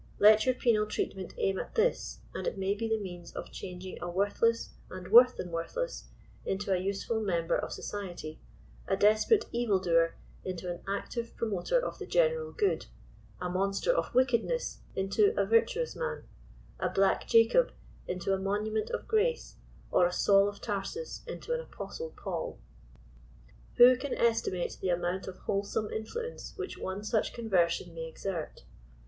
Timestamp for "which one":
26.57-27.03